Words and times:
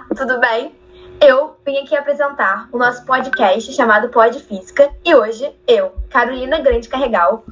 Olá, 0.00 0.06
tudo 0.16 0.38
bem? 0.38 0.74
Eu 1.20 1.56
vim 1.64 1.78
aqui 1.78 1.94
apresentar 1.94 2.68
o 2.72 2.78
nosso 2.78 3.04
podcast 3.04 3.72
chamado 3.72 4.08
Pod 4.08 4.38
Física 4.40 4.90
e 5.04 5.14
hoje 5.14 5.50
eu, 5.66 5.92
Carolina 6.08 6.60
Grande 6.60 6.88
Carregal, 6.88 7.44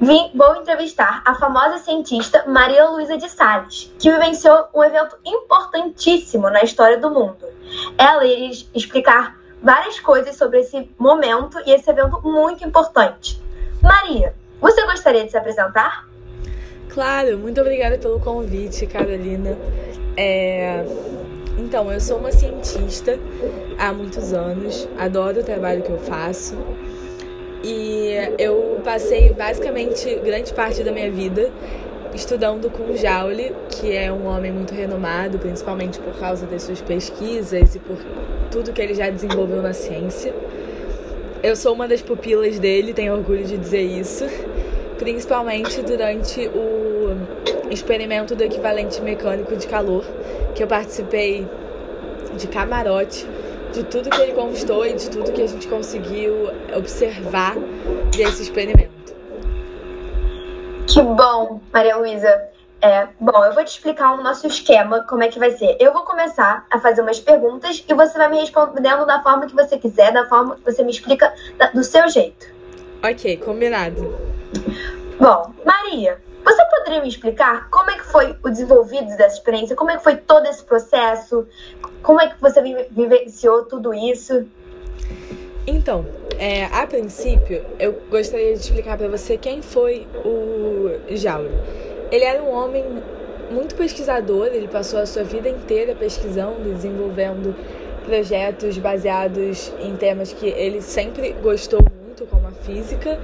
vim, 0.00 0.30
vou 0.34 0.56
entrevistar 0.56 1.22
a 1.24 1.34
famosa 1.34 1.78
cientista 1.78 2.44
Maria 2.46 2.88
Luísa 2.88 3.16
de 3.16 3.28
Sales, 3.28 3.92
que 3.98 4.10
vivenciou 4.10 4.68
um 4.74 4.82
evento 4.82 5.16
importantíssimo 5.24 6.50
na 6.50 6.62
história 6.62 6.98
do 6.98 7.10
mundo. 7.10 7.46
Ela 7.96 8.24
iria 8.24 8.50
explicar 8.74 9.38
várias 9.62 10.00
coisas 10.00 10.36
sobre 10.36 10.60
esse 10.60 10.90
momento 10.98 11.58
e 11.66 11.72
esse 11.72 11.88
evento 11.88 12.20
muito 12.22 12.66
importante. 12.66 13.40
Maria, 13.80 14.34
você 14.60 14.84
gostaria 14.86 15.24
de 15.24 15.30
se 15.30 15.36
apresentar? 15.36 16.08
Claro, 16.88 17.38
muito 17.38 17.60
obrigada 17.60 17.96
pelo 17.98 18.18
convite, 18.18 18.86
Carolina. 18.86 19.56
É... 20.16 20.84
Então, 21.58 21.92
eu 21.92 22.00
sou 22.00 22.18
uma 22.18 22.32
cientista 22.32 23.18
há 23.78 23.92
muitos 23.92 24.32
anos, 24.32 24.88
adoro 24.98 25.40
o 25.40 25.44
trabalho 25.44 25.82
que 25.82 25.90
eu 25.90 25.98
faço. 25.98 26.56
E 27.62 28.12
eu 28.38 28.80
passei 28.82 29.32
basicamente 29.34 30.14
grande 30.24 30.52
parte 30.54 30.82
da 30.82 30.90
minha 30.90 31.10
vida 31.10 31.50
estudando 32.14 32.70
com 32.70 32.96
Joule, 32.96 33.54
que 33.68 33.94
é 33.94 34.12
um 34.12 34.26
homem 34.26 34.50
muito 34.50 34.74
renomado, 34.74 35.38
principalmente 35.38 35.98
por 36.00 36.18
causa 36.18 36.46
das 36.46 36.62
suas 36.62 36.80
pesquisas 36.80 37.74
e 37.74 37.78
por 37.78 37.96
tudo 38.50 38.72
que 38.72 38.80
ele 38.80 38.94
já 38.94 39.10
desenvolveu 39.10 39.62
na 39.62 39.72
ciência. 39.72 40.34
Eu 41.42 41.54
sou 41.56 41.72
uma 41.72 41.86
das 41.86 42.02
pupilas 42.02 42.58
dele, 42.58 42.92
tenho 42.92 43.14
orgulho 43.14 43.44
de 43.44 43.56
dizer 43.56 43.82
isso, 43.82 44.26
principalmente 44.98 45.80
durante 45.82 46.48
o 46.48 46.89
experimento 47.70 48.34
do 48.34 48.42
equivalente 48.42 49.00
mecânico 49.00 49.56
de 49.56 49.66
calor, 49.66 50.04
que 50.54 50.62
eu 50.62 50.66
participei 50.66 51.48
de 52.36 52.46
camarote 52.46 53.26
de 53.72 53.84
tudo 53.84 54.10
que 54.10 54.20
ele 54.20 54.32
conquistou 54.32 54.84
e 54.84 54.94
de 54.94 55.08
tudo 55.08 55.32
que 55.32 55.42
a 55.42 55.46
gente 55.46 55.68
conseguiu 55.68 56.50
observar 56.76 57.54
desse 58.16 58.42
experimento. 58.42 58.90
Que 60.86 61.00
bom, 61.00 61.60
Maria 61.72 61.96
Luísa. 61.96 62.50
É, 62.82 63.08
bom, 63.20 63.44
eu 63.44 63.52
vou 63.52 63.62
te 63.62 63.68
explicar 63.68 64.14
o 64.14 64.22
nosso 64.22 64.46
esquema, 64.46 65.04
como 65.04 65.22
é 65.22 65.28
que 65.28 65.38
vai 65.38 65.50
ser. 65.50 65.76
Eu 65.78 65.92
vou 65.92 66.02
começar 66.02 66.66
a 66.70 66.80
fazer 66.80 67.02
umas 67.02 67.20
perguntas 67.20 67.84
e 67.86 67.94
você 67.94 68.16
vai 68.16 68.30
me 68.30 68.40
respondendo 68.40 69.04
da 69.06 69.22
forma 69.22 69.46
que 69.46 69.54
você 69.54 69.76
quiser, 69.78 70.12
da 70.12 70.26
forma 70.26 70.56
que 70.56 70.64
você 70.64 70.82
me 70.82 70.90
explica 70.90 71.32
do 71.74 71.84
seu 71.84 72.08
jeito. 72.08 72.46
Ok, 73.04 73.36
combinado. 73.36 74.18
Bom, 75.20 75.52
Maria, 75.64 76.18
você 76.44 76.64
poderia 76.64 77.02
me 77.02 77.08
explicar 77.08 77.68
como 77.70 77.90
é 77.90 77.94
que 77.98 78.06
foi 78.06 78.36
o 78.42 78.50
desenvolvido 78.50 79.16
dessa 79.16 79.36
experiência? 79.36 79.76
Como 79.76 79.90
é 79.90 79.96
que 79.96 80.02
foi 80.02 80.16
todo 80.16 80.46
esse 80.46 80.64
processo? 80.64 81.46
Como 82.02 82.20
é 82.20 82.28
que 82.28 82.40
você 82.40 82.60
vivenciou 82.90 83.64
tudo 83.64 83.92
isso? 83.92 84.46
Então, 85.66 86.06
é, 86.38 86.64
a 86.66 86.86
princípio, 86.86 87.64
eu 87.78 88.00
gostaria 88.10 88.54
de 88.54 88.60
explicar 88.60 88.96
para 88.96 89.08
você 89.08 89.36
quem 89.36 89.60
foi 89.60 90.06
o 90.24 90.90
Jauri. 91.10 91.50
Ele 92.10 92.24
era 92.24 92.42
um 92.42 92.50
homem 92.50 92.84
muito 93.50 93.74
pesquisador, 93.74 94.46
ele 94.46 94.68
passou 94.68 95.00
a 95.00 95.06
sua 95.06 95.22
vida 95.22 95.48
inteira 95.48 95.94
pesquisando, 95.94 96.72
desenvolvendo 96.72 97.54
projetos 98.04 98.78
baseados 98.78 99.72
em 99.80 99.94
temas 99.96 100.32
que 100.32 100.46
ele 100.46 100.80
sempre 100.80 101.32
gostou 101.32 101.80
muito, 102.04 102.24
como 102.26 102.48
a 102.48 102.52
física. 102.52 103.20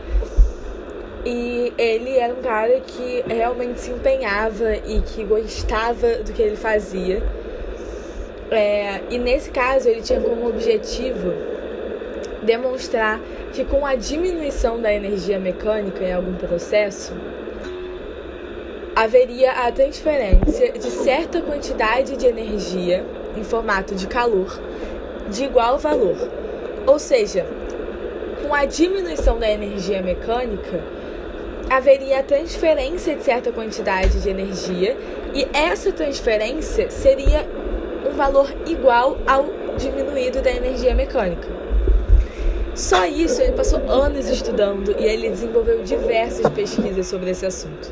E 1.28 1.72
ele 1.76 2.16
era 2.16 2.32
um 2.32 2.40
cara 2.40 2.78
que 2.78 3.24
realmente 3.26 3.80
se 3.80 3.90
empenhava 3.90 4.76
e 4.76 5.02
que 5.02 5.24
gostava 5.24 6.18
do 6.18 6.32
que 6.32 6.40
ele 6.40 6.54
fazia. 6.54 7.20
É, 8.48 9.00
e 9.10 9.18
nesse 9.18 9.50
caso, 9.50 9.88
ele 9.88 10.02
tinha 10.02 10.20
como 10.20 10.48
objetivo 10.48 11.32
demonstrar 12.44 13.20
que 13.52 13.64
com 13.64 13.84
a 13.84 13.96
diminuição 13.96 14.80
da 14.80 14.94
energia 14.94 15.36
mecânica 15.36 16.04
em 16.04 16.12
algum 16.12 16.34
processo, 16.34 17.12
haveria 18.94 19.50
a 19.50 19.72
transferência 19.72 20.74
de 20.74 20.90
certa 20.92 21.42
quantidade 21.42 22.16
de 22.16 22.24
energia 22.24 23.04
em 23.36 23.42
formato 23.42 23.96
de 23.96 24.06
calor 24.06 24.60
de 25.28 25.42
igual 25.42 25.76
valor. 25.76 26.16
Ou 26.86 27.00
seja, 27.00 27.44
com 28.40 28.54
a 28.54 28.64
diminuição 28.64 29.40
da 29.40 29.50
energia 29.50 30.00
mecânica, 30.00 30.95
haveria 31.68 32.20
a 32.20 32.22
transferência 32.22 33.14
de 33.14 33.22
certa 33.22 33.50
quantidade 33.50 34.20
de 34.20 34.28
energia 34.28 34.96
e 35.34 35.46
essa 35.52 35.92
transferência 35.92 36.90
seria 36.90 37.46
um 38.08 38.14
valor 38.14 38.52
igual 38.66 39.18
ao 39.26 39.46
diminuído 39.76 40.40
da 40.40 40.50
energia 40.50 40.94
mecânica. 40.94 41.48
Só 42.74 43.06
isso, 43.06 43.40
ele 43.40 43.52
passou 43.52 43.80
anos 43.90 44.28
estudando 44.28 44.94
e 44.98 45.04
ele 45.04 45.30
desenvolveu 45.30 45.82
diversas 45.82 46.46
pesquisas 46.50 47.06
sobre 47.06 47.30
esse 47.30 47.46
assunto. 47.46 47.90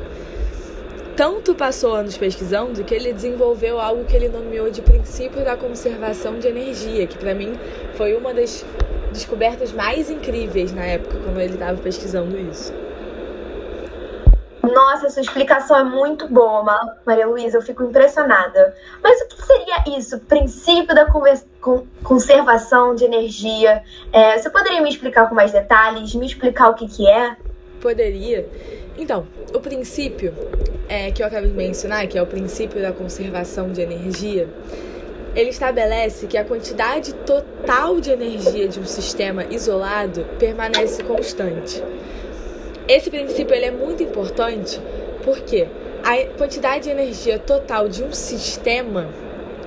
Tanto 1.15 1.55
passou 1.55 1.95
anos 1.95 2.17
pesquisando 2.17 2.83
que 2.83 2.93
ele 2.93 3.13
desenvolveu 3.13 3.79
algo 3.79 4.03
que 4.05 4.15
ele 4.15 4.29
nomeou 4.29 4.69
de 4.69 4.81
princípio 4.81 5.43
da 5.43 5.55
conservação 5.55 6.37
de 6.37 6.47
energia, 6.47 7.07
que 7.07 7.17
para 7.17 7.33
mim 7.33 7.57
foi 7.95 8.15
uma 8.15 8.33
das 8.33 8.65
descobertas 9.11 9.71
mais 9.71 10.09
incríveis 10.09 10.73
na 10.73 10.85
época 10.85 11.17
quando 11.23 11.39
ele 11.39 11.53
estava 11.53 11.81
pesquisando 11.81 12.37
isso. 12.37 12.84
Nossa, 14.73 15.09
sua 15.09 15.21
explicação 15.21 15.77
é 15.77 15.83
muito 15.83 16.27
boa, 16.27 16.63
Maria 17.05 17.27
Luísa. 17.27 17.57
Eu 17.57 17.61
fico 17.61 17.83
impressionada. 17.83 18.75
Mas 19.03 19.21
o 19.21 19.27
que 19.27 19.41
seria 19.41 19.97
isso? 19.97 20.19
Princípio 20.19 20.95
da 20.95 21.05
conservação 22.03 22.95
de 22.95 23.05
energia. 23.05 23.83
É, 24.11 24.37
você 24.37 24.49
poderia 24.49 24.81
me 24.81 24.89
explicar 24.89 25.27
com 25.27 25.35
mais 25.35 25.51
detalhes? 25.51 26.13
Me 26.15 26.25
explicar 26.25 26.69
o 26.69 26.73
que, 26.73 26.87
que 26.87 27.09
é? 27.09 27.35
Poderia. 27.81 28.47
Então, 28.97 29.27
o 29.53 29.59
princípio 29.59 30.33
é, 30.87 31.11
que 31.11 31.21
eu 31.21 31.27
acabei 31.27 31.49
de 31.49 31.55
mencionar, 31.55 32.07
que 32.07 32.17
é 32.17 32.21
o 32.21 32.25
princípio 32.25 32.81
da 32.81 32.91
conservação 32.91 33.71
de 33.71 33.81
energia, 33.81 34.47
ele 35.35 35.49
estabelece 35.49 36.27
que 36.27 36.37
a 36.37 36.45
quantidade 36.45 37.13
total 37.13 37.99
de 37.99 38.09
energia 38.09 38.67
de 38.69 38.79
um 38.79 38.85
sistema 38.85 39.43
isolado 39.45 40.25
permanece 40.39 41.03
constante. 41.03 41.83
Esse 42.87 43.09
princípio 43.09 43.55
ele 43.55 43.65
é 43.65 43.71
muito 43.71 44.03
importante 44.03 44.79
porque 45.23 45.67
a 46.03 46.37
quantidade 46.37 46.83
de 46.83 46.91
energia 46.91 47.39
total 47.39 47.89
de 47.89 48.03
um 48.03 48.13
sistema, 48.13 49.09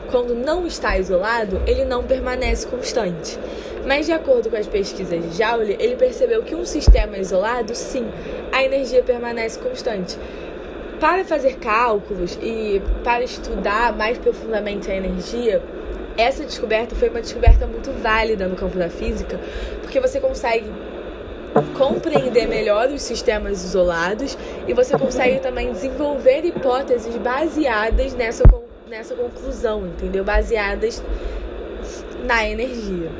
quando 0.08 0.36
não 0.36 0.64
está 0.64 0.96
isolado, 0.96 1.60
ele 1.66 1.84
não 1.84 2.04
permanece 2.04 2.64
constante. 2.68 3.36
Mas 3.84 4.06
de 4.06 4.12
acordo 4.12 4.48
com 4.48 4.56
as 4.56 4.68
pesquisas 4.68 5.20
de 5.20 5.36
Joule, 5.36 5.76
ele 5.80 5.96
percebeu 5.96 6.44
que 6.44 6.54
um 6.54 6.64
sistema 6.64 7.18
isolado, 7.18 7.74
sim, 7.74 8.06
a 8.52 8.62
energia 8.62 9.02
permanece 9.02 9.58
constante. 9.58 10.16
Para 11.00 11.24
fazer 11.24 11.56
cálculos 11.56 12.38
e 12.40 12.80
para 13.02 13.24
estudar 13.24 13.96
mais 13.96 14.16
profundamente 14.16 14.88
a 14.92 14.94
energia, 14.94 15.60
essa 16.16 16.44
descoberta 16.44 16.94
foi 16.94 17.08
uma 17.08 17.20
descoberta 17.20 17.66
muito 17.66 17.90
válida 18.00 18.46
no 18.46 18.54
campo 18.54 18.78
da 18.78 18.88
física, 18.88 19.40
porque 19.82 19.98
você 19.98 20.20
consegue 20.20 20.70
compreender 21.78 22.46
melhor 22.46 22.88
os 22.88 23.02
sistemas 23.02 23.64
isolados 23.64 24.36
e 24.66 24.74
você 24.74 24.98
consegue 24.98 25.38
também 25.38 25.72
desenvolver 25.72 26.44
hipóteses 26.44 27.16
baseadas 27.16 28.12
nessa, 28.14 28.42
nessa 28.88 29.14
conclusão, 29.14 29.86
entendeu? 29.86 30.24
Baseadas 30.24 31.02
na 32.24 32.46
energia. 32.46 33.10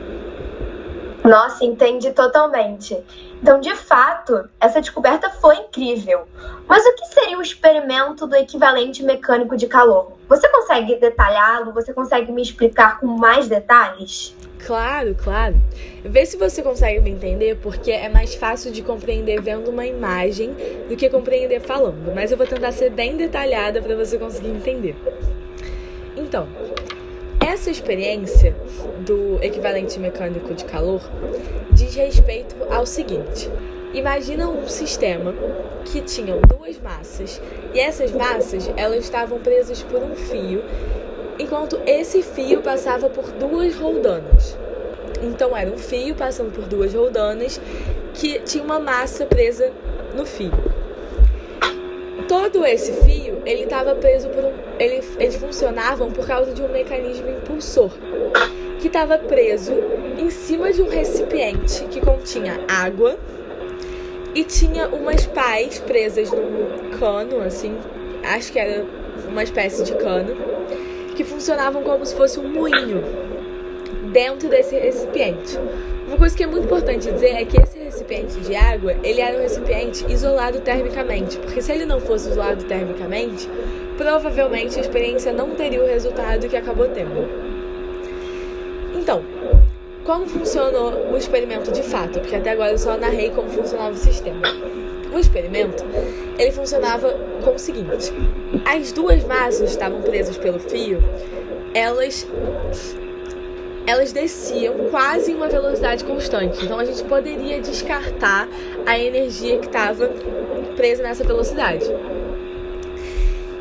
Nossa, 1.25 1.65
entendi 1.65 2.11
totalmente. 2.13 2.99
Então, 3.43 3.61
de 3.61 3.75
fato, 3.75 4.49
essa 4.59 4.81
descoberta 4.81 5.29
foi 5.31 5.57
incrível. 5.57 6.27
Mas 6.67 6.85
o 6.85 6.95
que 6.95 7.07
seria 7.07 7.39
o 7.39 7.43
experimento 7.43 8.27
do 8.27 8.35
equivalente 8.35 9.03
mecânico 9.03 9.57
de 9.57 9.67
calor? 9.67 10.13
Você 10.29 10.49
consegue 10.49 10.97
detalhá-lo? 10.97 11.73
Você 11.73 11.93
consegue 11.93 12.33
me 12.33 12.43
explicar 12.43 12.99
com 12.99 13.07
mais 13.07 13.47
detalhes? 13.47 14.35
Claro, 14.65 15.15
claro. 15.15 15.57
Vê 16.05 16.27
se 16.27 16.37
você 16.37 16.63
consegue 16.63 17.01
me 17.01 17.11
entender, 17.11 17.57
porque 17.63 17.91
é 17.91 18.09
mais 18.09 18.35
fácil 18.35 18.71
de 18.73 18.83
compreender 18.83 19.41
vendo 19.41 19.71
uma 19.71 19.87
imagem 19.87 20.55
do 20.89 20.97
que 20.97 21.09
compreender 21.09 21.61
falando. 21.61 22.13
Mas 22.15 22.31
eu 22.31 22.37
vou 22.37 22.47
tentar 22.47 22.73
ser 22.73 22.91
bem 22.91 23.17
detalhada 23.17 23.81
para 23.81 23.95
você 23.95 24.19
conseguir 24.19 24.51
entender. 24.51 24.97
Então, 26.17 26.49
essa 27.41 27.71
experiência 27.71 28.55
do 29.07 29.43
equivalente 29.43 29.99
mecânico 29.99 30.53
de 30.55 30.65
calor 30.65 31.01
diz 31.73 31.95
respeito 31.95 32.57
ao 32.71 32.85
seguinte: 32.85 33.49
imagina 33.95 34.49
um 34.49 34.67
sistema 34.69 35.35
que 35.85 36.03
tinha 36.03 36.37
duas 36.37 36.79
massas 36.81 37.41
e 37.73 37.81
essas 37.81 38.13
massas 38.13 38.71
elas 38.77 39.05
estavam 39.05 39.39
presas 39.39 39.83
por 39.83 40.03
um 40.03 40.15
fio 40.15 40.63
enquanto 41.39 41.81
esse 41.87 42.23
fio 42.23 42.61
passava 42.63 43.09
por 43.09 43.31
duas 43.33 43.75
roldanas. 43.77 44.57
Então 45.23 45.57
era 45.57 45.71
um 45.71 45.79
fio 45.79 46.15
passando 46.15 46.53
por 46.53 46.65
duas 46.65 46.95
roldanas 46.95 47.61
que 48.15 48.41
tinha 48.41 48.65
uma 48.65 48.79
massa 48.79 49.27
presa 49.27 49.73
no 50.17 50.25
fio. 50.25 50.53
todo 52.27 52.65
esse 52.67 52.93
fio, 53.05 53.43
ele 53.47 53.63
estava 53.63 53.95
preso 53.95 54.29
por 54.29 54.45
um. 54.45 54.53
Ele, 54.79 55.03
eles 55.19 55.37
funcionavam 55.37 56.11
por 56.11 56.27
causa 56.27 56.53
de 56.53 56.63
um 56.63 56.69
mecanismo 56.69 57.29
impulsor 57.31 57.91
que 58.79 58.87
estava 58.87 59.19
preso 59.19 59.73
em 60.19 60.31
cima 60.31 60.73
de 60.73 60.83
um 60.83 60.89
recipiente 60.89 61.85
que 61.85 62.01
continha 62.01 62.61
água 62.69 63.19
e 64.35 64.45
tinha 64.45 64.89
umas 64.89 65.27
pás 65.27 65.79
presas 65.81 66.31
num 66.31 66.91
cano, 66.99 67.41
assim, 67.41 67.77
acho 68.23 68.53
que 68.53 68.59
era 68.59 68.85
uma 69.29 69.43
espécie 69.43 69.83
de 69.83 69.95
cano, 69.95 70.37
que 71.19 71.25
funcionavam 71.25 71.83
como 71.83 72.07
se 72.07 72.15
fosse 72.15 72.39
um 72.39 72.49
moinho 72.49 73.03
dentro 74.13 74.49
desse 74.49 74.79
recipiente. 74.79 75.59
Uma 76.07 76.17
coisa 76.17 76.37
que 76.37 76.45
é 76.45 76.47
muito 76.47 76.67
importante 76.67 77.11
dizer 77.11 77.31
é 77.31 77.45
que 77.45 77.61
esse 77.61 77.77
recipiente 77.77 78.39
de 78.39 78.55
água, 78.55 78.95
ele 79.03 79.21
era 79.21 79.37
um 79.37 79.41
recipiente 79.41 80.07
isolado 80.09 80.61
termicamente, 80.61 81.37
porque 81.39 81.61
se 81.61 81.73
ele 81.73 81.85
não 81.85 81.99
fosse 81.99 82.31
isolado 82.31 82.63
termicamente, 82.67 83.51
provavelmente 83.97 84.79
a 84.79 84.81
experiência 84.81 85.33
não 85.33 85.57
teria 85.57 85.83
o 85.83 85.87
resultado 85.89 86.49
que 86.49 86.57
acabou 86.57 86.87
tendo. 86.87 87.29
Então, 88.95 89.25
como 90.05 90.25
funcionou 90.25 91.11
o 91.13 91.17
experimento 91.17 91.73
de 91.73 91.83
fato? 91.83 92.21
Porque 92.21 92.37
até 92.37 92.51
agora 92.51 92.71
eu 92.71 92.79
só 92.79 92.97
narrei 92.97 93.31
como 93.31 93.51
funcionava 93.51 93.91
o 93.91 93.97
sistema. 93.97 94.43
O 95.13 95.19
experimento, 95.19 95.85
ele 96.39 96.53
funcionava 96.53 97.13
com 97.43 97.55
o 97.55 97.59
seguinte: 97.59 98.13
as 98.65 98.93
duas 98.93 99.25
massas 99.25 99.71
estavam 99.71 100.01
presas 100.03 100.39
pelo 100.39 100.59
fio, 100.59 101.03
elas 101.75 102.27
elas 103.87 104.13
desciam 104.13 104.75
quase 104.91 105.33
em 105.33 105.35
uma 105.35 105.49
velocidade 105.49 106.05
constante. 106.05 106.63
Então 106.63 106.79
a 106.79 106.85
gente 106.85 107.03
poderia 107.05 107.59
descartar 107.59 108.47
a 108.85 108.99
energia 108.99 109.59
que 109.59 109.67
estava 109.67 110.11
presa 110.77 111.03
nessa 111.03 111.25
velocidade. 111.25 111.87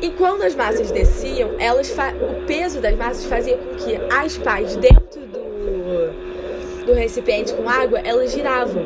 E 0.02 0.10
quando 0.10 0.42
as 0.42 0.54
massas 0.54 0.90
desciam, 0.90 1.52
elas 1.58 1.90
o 1.90 2.46
peso 2.46 2.78
das 2.78 2.94
massas 2.94 3.24
fazia 3.24 3.56
com 3.56 3.74
que 3.76 3.98
as 4.12 4.36
pás 4.36 4.76
dentro 4.76 5.20
do, 5.22 6.84
do 6.86 6.92
recipiente 6.92 7.54
com 7.54 7.68
água 7.68 7.98
elas 8.00 8.30
giravam, 8.30 8.84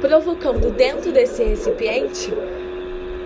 provocando 0.00 0.70
dentro 0.70 1.12
desse 1.12 1.44
recipiente 1.44 2.32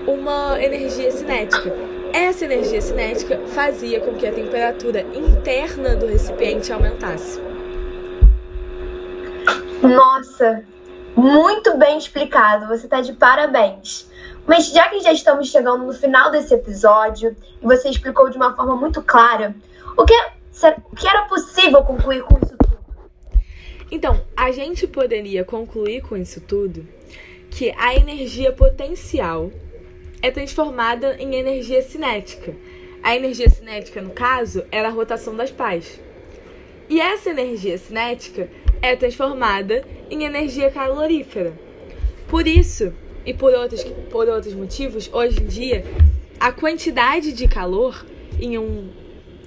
uma 0.06 0.62
energia 0.62 1.10
cinética. 1.10 1.72
Essa 2.12 2.44
energia 2.44 2.80
cinética 2.80 3.40
fazia 3.48 4.00
com 4.00 4.14
que 4.14 4.26
a 4.26 4.32
temperatura 4.32 5.00
interna 5.00 5.96
do 5.96 6.06
recipiente 6.06 6.72
aumentasse. 6.72 7.40
Nossa, 9.82 10.64
muito 11.16 11.76
bem 11.76 11.98
explicado. 11.98 12.68
Você 12.68 12.86
está 12.86 13.00
de 13.00 13.12
parabéns. 13.12 14.08
Mas 14.46 14.70
já 14.70 14.88
que 14.88 15.00
já 15.00 15.12
estamos 15.12 15.48
chegando 15.48 15.84
no 15.84 15.92
final 15.92 16.30
desse 16.30 16.54
episódio 16.54 17.34
e 17.62 17.64
você 17.64 17.88
explicou 17.88 18.28
de 18.28 18.36
uma 18.36 18.54
forma 18.54 18.76
muito 18.76 19.02
clara, 19.02 19.54
o 19.96 20.04
que, 20.04 20.14
o 20.14 20.96
que 20.96 21.08
era 21.08 21.22
possível 21.22 21.82
concluir 21.82 22.22
com 22.22 22.38
isso 22.38 22.54
tudo? 22.58 22.78
Então, 23.90 24.20
a 24.36 24.52
gente 24.52 24.86
poderia 24.86 25.44
concluir 25.44 26.02
com 26.02 26.16
isso 26.16 26.40
tudo 26.40 26.86
que 27.50 27.72
a 27.78 27.94
energia 27.94 28.52
potencial 28.52 29.50
é 30.24 30.30
transformada 30.30 31.16
em 31.18 31.34
energia 31.34 31.82
cinética. 31.82 32.54
A 33.02 33.14
energia 33.14 33.46
cinética, 33.50 34.00
no 34.00 34.08
caso, 34.08 34.64
era 34.72 34.88
a 34.88 34.90
rotação 34.90 35.36
das 35.36 35.50
pás. 35.50 36.00
E 36.88 36.98
essa 36.98 37.28
energia 37.28 37.76
cinética 37.76 38.48
é 38.80 38.96
transformada 38.96 39.84
em 40.10 40.24
energia 40.24 40.70
calorífera. 40.70 41.52
Por 42.26 42.46
isso, 42.46 42.90
e 43.26 43.34
por 43.34 43.52
outros, 43.52 43.84
por 44.10 44.26
outros 44.26 44.54
motivos, 44.54 45.10
hoje 45.12 45.42
em 45.42 45.46
dia, 45.46 45.84
a 46.40 46.50
quantidade 46.50 47.30
de 47.34 47.46
calor 47.46 48.06
em 48.40 48.56
um, 48.56 48.90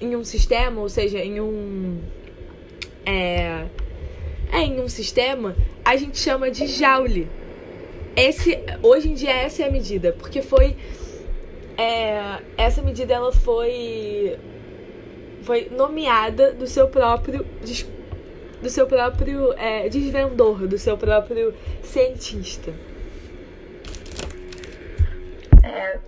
em 0.00 0.14
um 0.14 0.22
sistema, 0.22 0.80
ou 0.80 0.88
seja, 0.88 1.18
em 1.18 1.40
um. 1.40 1.98
É, 3.04 3.66
é, 4.52 4.60
em 4.60 4.80
um 4.80 4.88
sistema, 4.88 5.56
a 5.84 5.96
gente 5.96 6.18
chama 6.18 6.52
de 6.52 6.68
joule. 6.68 7.28
Esse, 8.18 8.58
hoje 8.82 9.10
em 9.10 9.14
dia 9.14 9.30
essa 9.30 9.62
é 9.62 9.68
a 9.68 9.70
medida, 9.70 10.12
porque 10.12 10.42
foi 10.42 10.76
é, 11.76 12.42
essa 12.56 12.82
medida 12.82 13.14
ela 13.14 13.30
foi 13.32 14.36
foi 15.44 15.68
nomeada 15.70 16.52
do 16.52 16.66
seu 16.66 16.88
próprio 16.88 17.46
do 18.60 18.68
seu 18.68 18.88
próprio 18.88 19.52
é, 19.52 19.88
desvendor, 19.88 20.66
do 20.66 20.76
seu 20.76 20.98
próprio 20.98 21.54
cientista. 21.80 22.74
É, 25.62 25.98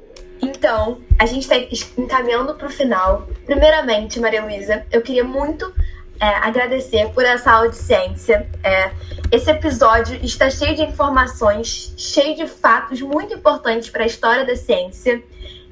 então, 0.43 1.01
a 1.17 1.27
gente 1.27 1.43
está 1.43 1.57
encaminhando 1.97 2.57
para 2.57 2.67
o 2.67 2.71
final. 2.71 3.29
Primeiramente, 3.47 4.19
Maria 4.19 4.43
Luísa, 4.43 4.85
eu 4.91 5.01
queria 5.01 5.23
muito 5.23 5.73
é, 6.21 6.27
agradecer 6.27 7.09
por 7.11 7.25
essa 7.25 7.73
ciência. 7.73 8.47
É, 8.63 8.91
esse 9.33 9.51
episódio 9.51 10.23
está 10.23 10.51
cheio 10.51 10.77
de 10.77 10.83
informações, 10.83 11.95
cheio 11.97 12.37
de 12.37 12.47
fatos 12.47 13.01
muito 13.01 13.33
importantes 13.33 13.89
para 13.89 14.05
a 14.05 14.07
história 14.07 14.45
da 14.45 14.55
ciência. 14.55 15.23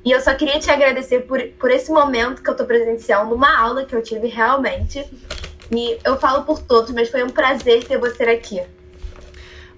E 0.04 0.10
eu 0.10 0.20
só 0.20 0.34
queria 0.34 0.58
te 0.58 0.70
agradecer 0.70 1.20
por, 1.20 1.42
por 1.58 1.70
esse 1.70 1.92
momento 1.92 2.42
que 2.42 2.48
eu 2.48 2.52
estou 2.52 2.66
presenciando, 2.66 3.34
uma 3.34 3.60
aula 3.60 3.84
que 3.84 3.94
eu 3.94 4.02
tive 4.02 4.28
realmente. 4.28 5.04
E 5.70 5.98
eu 6.02 6.18
falo 6.18 6.44
por 6.44 6.62
todos, 6.62 6.92
mas 6.92 7.10
foi 7.10 7.22
um 7.22 7.28
prazer 7.28 7.84
ter 7.84 7.98
você 7.98 8.22
aqui. 8.24 8.62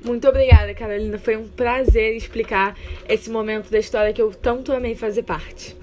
Muito 0.04 0.28
obrigada, 0.28 0.72
Carolina. 0.72 1.18
Foi 1.18 1.36
um 1.36 1.48
prazer 1.48 2.16
explicar 2.16 2.76
esse 3.08 3.28
momento 3.28 3.70
da 3.70 3.78
história 3.78 4.12
que 4.12 4.22
eu 4.22 4.30
tanto 4.30 4.72
amei 4.72 4.94
fazer 4.94 5.24
parte. 5.24 5.79